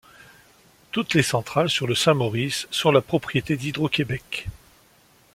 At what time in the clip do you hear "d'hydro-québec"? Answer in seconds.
3.55-4.47